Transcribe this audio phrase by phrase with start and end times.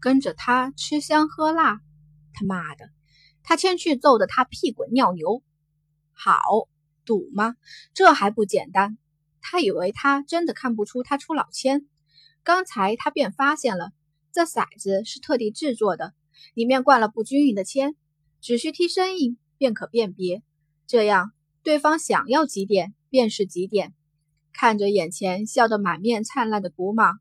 [0.00, 1.80] 跟着他吃香喝辣。
[2.32, 2.90] 他妈的，
[3.42, 5.42] 他先去揍得他屁滚尿流。
[6.12, 6.40] 好
[7.04, 7.56] 赌吗？
[7.94, 8.98] 这还不简单？
[9.40, 11.86] 他以为他真的看不出他出老千，
[12.42, 13.92] 刚才他便发现了，
[14.32, 16.12] 这骰子是特地制作的，
[16.54, 17.94] 里面灌了不均匀的铅，
[18.40, 20.42] 只需踢声音便可辨别。
[20.86, 23.94] 这样，对方想要几点便是几点。
[24.52, 27.18] 看着眼前笑得满面灿烂的古蟒，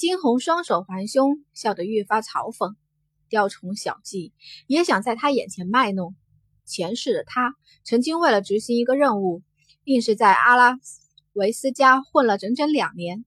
[0.00, 2.74] 金红双手环胸，笑得愈发嘲讽。
[3.28, 4.32] 雕虫小技，
[4.66, 6.14] 也想在他眼前卖弄。
[6.64, 9.42] 前世的他曾经为了执行一个任务，
[9.84, 10.80] 硬是在阿拉
[11.34, 13.26] 维斯家混了整整两年。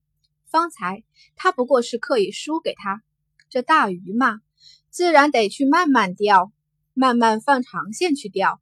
[0.50, 1.04] 方才
[1.36, 3.04] 他不过是刻意输给他。
[3.48, 4.40] 这大鱼嘛，
[4.90, 6.50] 自然得去慢慢钓，
[6.92, 8.60] 慢慢放长线去钓。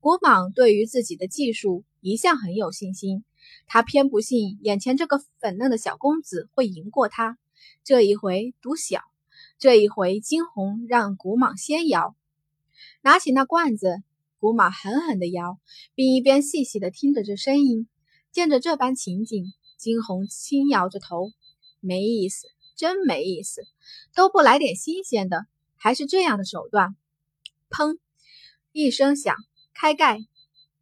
[0.00, 3.24] 古蟒对于自己的技术一向很有信心，
[3.66, 7.38] 他偏不信眼前这个粉嫩的小公子会赢过他。
[7.84, 9.02] 这一回赌小。
[9.58, 12.14] 这一回，金红让古蟒先摇，
[13.02, 14.02] 拿起那罐子，
[14.38, 15.58] 古蟒狠狠地摇，
[15.96, 17.88] 并一边细细地听着这声音。
[18.30, 19.46] 见着这般情景，
[19.76, 21.32] 金红轻摇着头，
[21.80, 22.46] 没意思，
[22.76, 23.62] 真没意思，
[24.14, 25.46] 都不来点新鲜的，
[25.76, 26.94] 还是这样的手段。
[27.68, 27.98] 砰！
[28.70, 29.34] 一声响，
[29.74, 30.20] 开盖，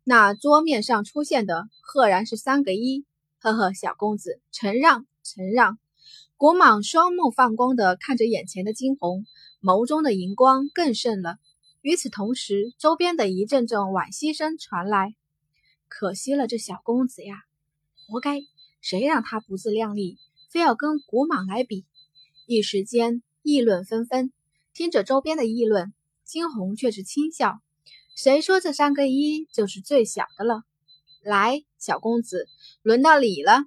[0.08, 3.04] 那桌面上出现的赫然是三个一。
[3.40, 5.78] 呵呵，小公子，承让，承让。
[6.36, 9.26] 古蟒双目放光地看着眼前的金红，
[9.60, 11.38] 眸中的银光更盛了。
[11.80, 15.16] 与此同时，周边的一阵阵惋惜声传来
[15.90, 17.42] ：“可惜了这小公子呀，
[18.06, 18.42] 活该！
[18.80, 20.18] 谁让他不自量力，
[20.48, 21.84] 非要跟古蟒来比？”
[22.46, 24.32] 一时间议论纷纷。
[24.72, 27.58] 听着周边的议论，金红却是轻笑
[28.16, 30.62] ：“谁说这三个一就是最小的了？
[31.22, 32.48] 来，小公子，
[32.80, 33.66] 轮到你了。”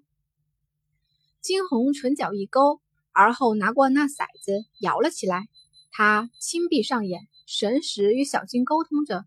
[1.39, 5.47] 金红唇角一勾，而后拿过那骰子摇了起来。
[5.91, 9.23] 他轻闭上眼，神识与小金沟通着，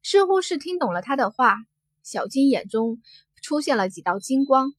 [0.00, 1.56] 似乎是听懂了他的话。
[2.04, 3.02] 小金眼中
[3.42, 4.74] 出现了几道金光。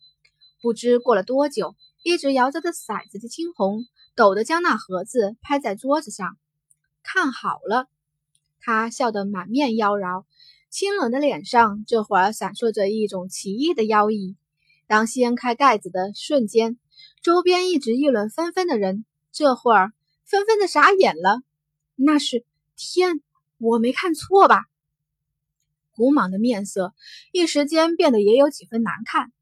[0.62, 3.84] 不知过了多久，一直摇着的骰子的金红
[4.16, 6.38] 抖地将那盒子拍在桌子上。
[7.04, 7.90] 看好了，
[8.66, 10.24] 他笑得满面妖娆，
[10.70, 14.38] 清冷的脸上这会儿闪烁着一种奇异的妖异。
[14.88, 16.80] 当掀开盖子的瞬间，
[17.22, 19.04] 周边一直议论纷纷的人，
[19.34, 19.92] 这会儿
[20.24, 21.42] 纷纷的傻眼了。
[21.96, 22.46] 那是
[22.78, 23.22] 天，
[23.58, 24.62] 我没看错吧？
[25.94, 26.94] 古莽的面色
[27.34, 29.34] 一时间变得也有几分难看。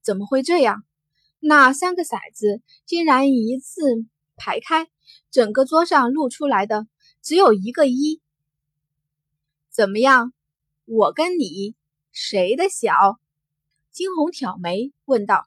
[0.00, 0.82] 怎么会这样？
[1.40, 3.82] 那三个骰子竟然一字
[4.36, 4.88] 排开，
[5.30, 6.86] 整个桌上露出来的
[7.20, 8.21] 只有一个一。
[9.72, 10.34] 怎么样？
[10.84, 11.74] 我跟你
[12.12, 13.18] 谁的小？
[13.90, 15.46] 金红挑眉问道：“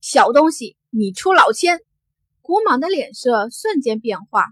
[0.00, 1.80] 小东西，你出老千？”
[2.40, 4.46] 古莽的脸色瞬间变化，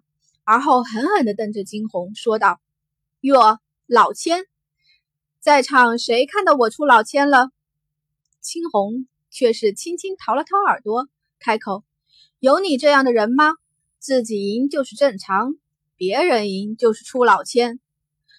[0.45, 2.61] 而后狠狠地瞪着金红，说道
[3.23, 4.45] ：“哟，老千，
[5.41, 7.49] 在场谁看到我出老千了？”
[8.43, 11.09] 青红却是轻轻掏了掏耳朵，
[11.39, 11.83] 开口
[12.41, 13.55] ：“有你这样的人吗？
[13.99, 15.55] 自己赢就是正常，
[15.97, 17.81] 别人赢就是出老千。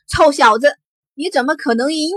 [0.07, 0.77] 臭小子，
[1.13, 2.11] 你怎么可能赢？”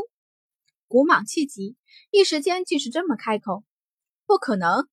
[0.89, 1.77] 古莽气急。
[2.11, 3.65] 一时间竟是这么开口，
[4.25, 4.89] 不可能！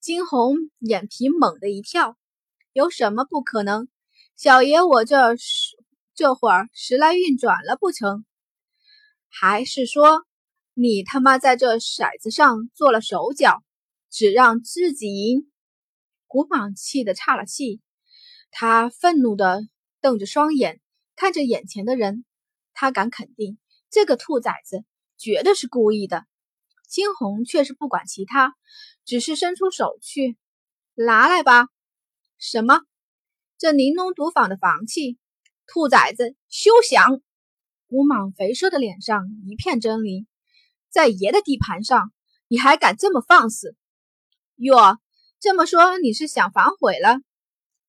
[0.00, 2.16] 金红眼皮猛地一跳，
[2.72, 3.88] 有什么不可能？
[4.36, 5.76] 小爷我这是
[6.14, 8.24] 这会儿时来运转了不成？
[9.28, 10.24] 还是说
[10.72, 13.62] 你他妈在这骰子上做了手脚，
[14.10, 15.50] 只让自己赢？
[16.26, 17.82] 古莽气得岔了气，
[18.50, 19.62] 他愤怒地
[20.00, 20.80] 瞪着双眼
[21.18, 22.24] 看着眼前的人，
[22.74, 23.58] 他敢肯定，
[23.90, 24.84] 这个兔崽子
[25.16, 26.24] 绝对是故意的。
[26.86, 28.54] 金红却是不管其他，
[29.04, 30.38] 只是伸出手去
[30.94, 31.66] 拿来吧。
[32.38, 32.82] 什么？
[33.58, 35.18] 这玲珑毒坊的房契？
[35.66, 37.20] 兔崽子，休想！
[37.88, 40.24] 吴蟒肥硕的脸上一片狰狞，
[40.88, 42.12] 在爷的地盘上，
[42.46, 43.74] 你还敢这么放肆？
[44.54, 44.98] 哟，
[45.40, 47.16] 这么说你是想反悔了？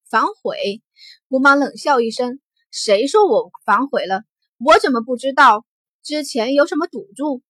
[0.09, 0.81] 反悔？
[1.27, 4.23] 吴蟒冷笑一声：“谁说我反悔了？
[4.57, 5.65] 我怎么不知道
[6.03, 7.41] 之前有什么赌注？”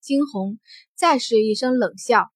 [0.00, 0.58] 金红
[0.94, 2.30] 再是一声冷笑，